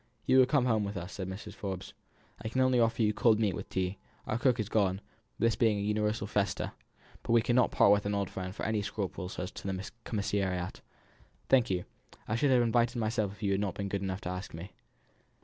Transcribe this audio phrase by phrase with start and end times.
[0.25, 1.53] "You will come home with us," said Mrs.
[1.53, 1.93] Forbes.
[2.41, 5.03] "I can only offer you cold meat with tea; our cook is gone out,
[5.37, 6.73] this being a universal festa;
[7.21, 10.81] but we cannot part with an old friend for any scruples as to the commissariat."
[11.49, 11.85] "Thank you.
[12.27, 14.71] I should have invited myself if you had not been good enough to ask me."